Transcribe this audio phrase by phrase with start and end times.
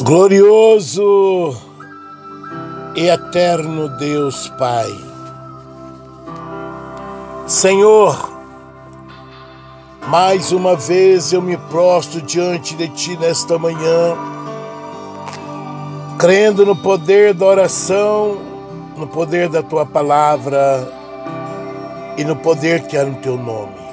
[0.00, 1.56] Glorioso
[2.96, 4.92] e eterno Deus Pai.
[7.46, 8.28] Senhor,
[10.08, 14.16] mais uma vez eu me prostro diante de Ti nesta manhã,
[16.18, 18.36] crendo no poder da oração,
[18.96, 20.92] no poder da Tua palavra
[22.18, 23.84] e no poder que há no Teu nome.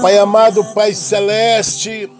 [0.00, 2.10] Pai amado, Pai celeste,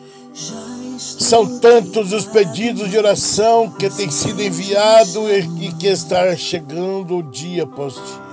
[1.24, 5.16] são tantos os pedidos de oração que têm sido enviados
[5.58, 8.24] e que está chegando dia após dia.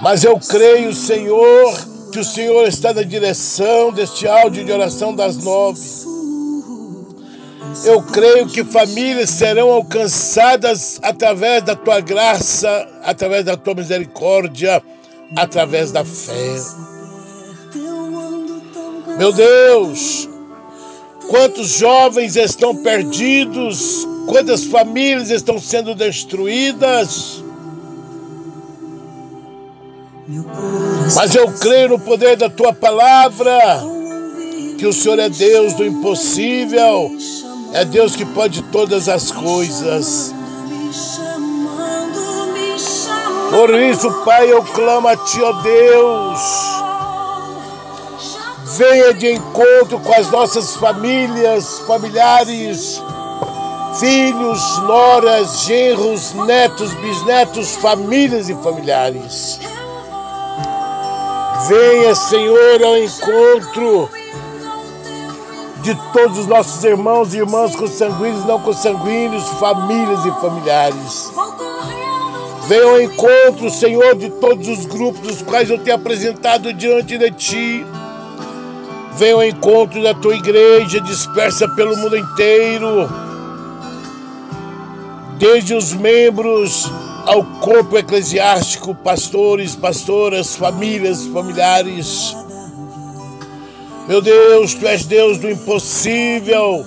[0.00, 1.74] Mas eu creio, Senhor,
[2.10, 5.80] que o Senhor está na direção deste áudio de oração das nove.
[7.84, 14.82] Eu creio que famílias serão alcançadas através da tua graça, através da tua misericórdia,
[15.36, 16.56] através da fé.
[19.18, 20.28] Meu Deus,
[21.28, 27.42] quantos jovens estão perdidos, quantas famílias estão sendo destruídas.
[31.16, 33.58] Mas eu creio no poder da tua palavra,
[34.78, 37.10] que o Senhor é Deus do impossível,
[37.72, 40.32] é Deus que pode todas as coisas.
[43.50, 46.77] Por isso, Pai, eu clamo a Ti, ó Deus
[48.78, 53.02] venha de encontro com as nossas famílias, familiares,
[53.98, 59.58] filhos, noras, genros, netos, bisnetos, famílias e familiares.
[61.66, 64.08] Venha, Senhor, ao encontro
[65.82, 71.32] de todos os nossos irmãos e irmãs consanguíneos, não consanguíneos, famílias e familiares.
[72.68, 77.30] Venha ao encontro, Senhor, de todos os grupos dos quais eu tenho apresentado diante de
[77.32, 77.97] Ti
[79.18, 83.08] Venha ao encontro da tua igreja dispersa pelo mundo inteiro,
[85.40, 86.88] desde os membros
[87.26, 92.36] ao corpo eclesiástico, pastores, pastoras, famílias, familiares.
[94.06, 96.86] Meu Deus, tu és Deus do impossível,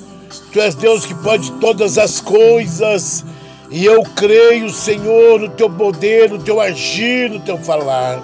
[0.53, 3.25] tu és Deus que pode todas as coisas.
[3.70, 8.24] E eu creio, Senhor, no teu poder, no teu agir, no teu falar.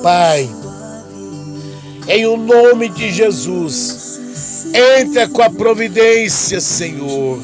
[0.00, 0.48] Pai,
[2.08, 4.18] em o nome de Jesus.
[5.00, 7.40] Entra com a providência, Senhor.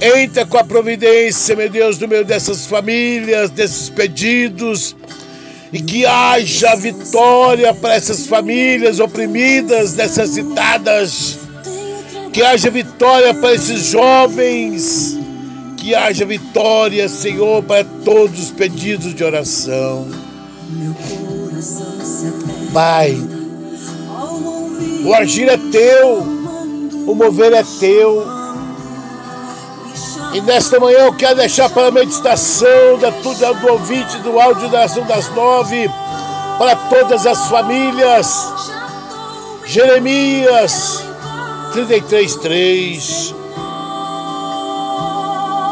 [0.00, 4.96] Entra com a providência, meu Deus, no meio dessas famílias, desses pedidos.
[5.72, 11.38] E que haja vitória para essas famílias oprimidas, necessitadas.
[12.32, 15.18] Que haja vitória para esses jovens.
[15.76, 20.08] Que haja vitória, Senhor, para todos os pedidos de oração.
[22.72, 23.16] Pai,
[25.04, 26.18] o agir é teu,
[27.06, 28.24] o mover é teu.
[30.32, 34.84] E nesta manhã eu quero deixar para a meditação da, do ouvinte do áudio da
[34.84, 35.90] ação das nove,
[36.58, 38.52] para todas as famílias.
[39.66, 41.04] Jeremias
[41.72, 43.34] 33,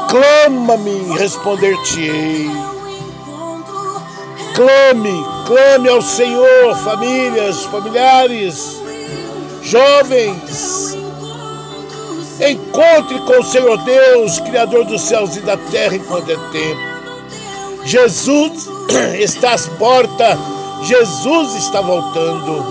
[0.08, 2.50] Clama-me, responder-te-ei.
[4.54, 8.79] Clame, clame ao Senhor, famílias, familiares
[9.62, 10.96] Jovens,
[12.48, 16.80] encontre com o Senhor Deus, Criador dos céus e da terra, enquanto é tempo.
[17.84, 18.68] Jesus
[19.18, 20.38] está às portas,
[20.82, 22.64] Jesus está voltando.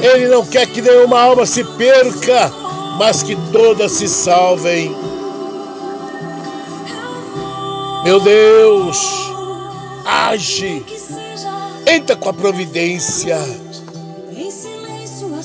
[0.00, 2.52] Ele não quer que nenhuma alma se perca,
[2.98, 4.94] mas que todas se salvem.
[8.04, 8.98] Meu Deus,
[10.04, 10.84] age,
[11.86, 13.38] entra com a providência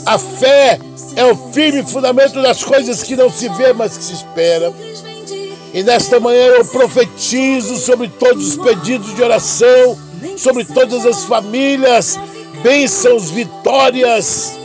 [0.06, 0.80] a fé
[1.16, 4.74] é o firme fundamento das coisas que não se vê, mas que se espera.
[5.74, 9.97] E nesta manhã eu profetizo sobre todos os pedidos de oração,
[10.38, 12.19] sobre todas as famílias,
[12.62, 14.57] bênçãos, vitórias,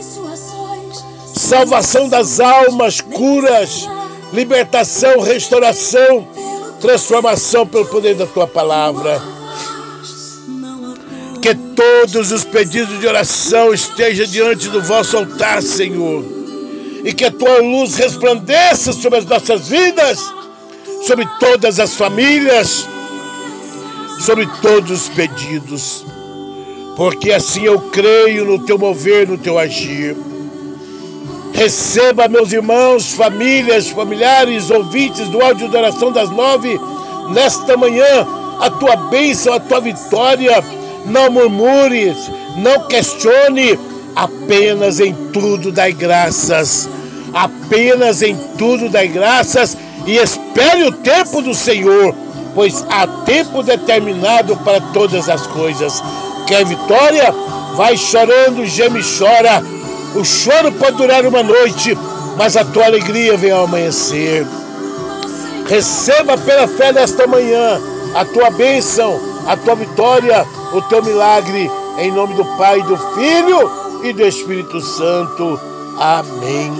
[1.35, 3.87] salvação das almas, curas,
[4.31, 6.27] libertação, restauração,
[6.79, 9.38] transformação pelo poder da tua palavra.
[11.41, 16.23] Que todos os pedidos de oração estejam diante do vosso altar, Senhor.
[17.03, 20.19] E que a tua luz resplandeça sobre as nossas vidas,
[21.07, 22.85] sobre todas as famílias,
[24.19, 26.05] sobre todos os pedidos.
[26.97, 30.17] Porque assim eu creio no teu mover, no teu agir.
[31.53, 36.77] Receba, meus irmãos, famílias, familiares, ouvintes do áudio de oração das nove,
[37.33, 38.27] nesta manhã,
[38.59, 40.61] a tua bênção, a tua vitória
[41.09, 43.77] não murmures, não questione,
[44.15, 46.89] Apenas em tudo dai graças.
[47.33, 52.13] Apenas em tudo dai graças e espere o tempo do Senhor,
[52.55, 56.03] pois há tempo determinado para todas as coisas.
[56.47, 57.33] Quer vitória?
[57.75, 59.63] Vai chorando, geme e chora.
[60.15, 61.97] O choro pode durar uma noite,
[62.35, 64.45] mas a tua alegria vem ao amanhecer.
[65.67, 67.79] Receba pela fé nesta manhã
[68.15, 69.17] a tua bênção,
[69.49, 73.71] a tua vitória, o teu milagre, em nome do Pai, do Filho
[74.03, 75.59] e do Espírito Santo.
[75.97, 76.71] Amém.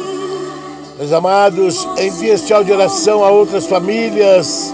[0.96, 4.72] Meus amados, envie este áudio de oração a outras famílias,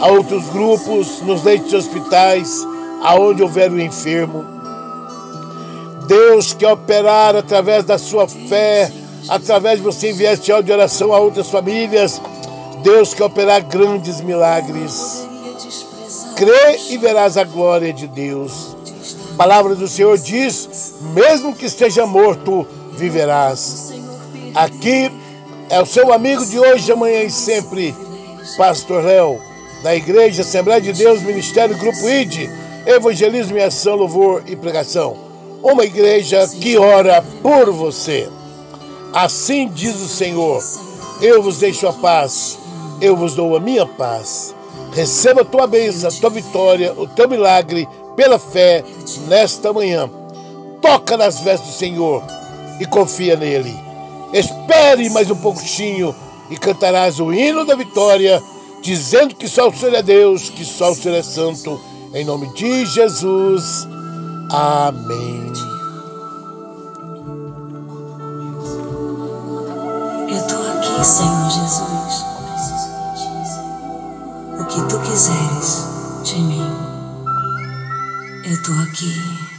[0.00, 2.64] a outros grupos, nos leitos de hospitais,
[3.02, 4.44] aonde houver o enfermo.
[6.06, 8.92] Deus quer operar através da sua fé,
[9.28, 12.22] através de você enviar este áudio de oração a outras famílias.
[12.84, 15.25] Deus quer operar grandes milagres.
[16.36, 18.76] Crê e verás a glória de Deus.
[19.32, 23.94] A palavra do Senhor diz: mesmo que esteja morto, viverás.
[24.54, 25.10] Aqui
[25.70, 27.94] é o seu amigo de hoje, amanhã e sempre,
[28.58, 29.40] Pastor Léo,
[29.82, 32.50] da Igreja Assembleia de Deus, Ministério Grupo ID,
[32.84, 35.16] Evangelismo e Ação, Louvor e Pregação.
[35.62, 38.28] Uma igreja que ora por você.
[39.14, 40.62] Assim diz o Senhor:
[41.22, 42.58] Eu vos deixo a paz,
[43.00, 44.54] eu vos dou a minha paz.
[44.92, 47.86] Receba a tua bênção, a tua vitória, o teu milagre
[48.16, 48.82] pela fé
[49.28, 50.10] nesta manhã.
[50.80, 52.22] Toca nas vestes do Senhor
[52.80, 53.74] e confia nele.
[54.32, 56.14] Espere mais um pouquinho
[56.50, 58.42] e cantarás o hino da vitória,
[58.82, 61.80] dizendo que só o Senhor é Deus, que só o Senhor é santo.
[62.14, 63.86] Em nome de Jesus.
[64.50, 65.52] Amém.
[70.28, 72.35] Eu tô aqui, Senhor Jesus.
[75.16, 75.86] Quiseres
[76.24, 76.60] de mim.
[78.44, 79.55] Eu tô aqui.